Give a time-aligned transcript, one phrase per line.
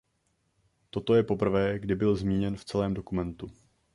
[0.89, 3.51] Toto je poprvé kdy byl zmíněn v celém dokumentu.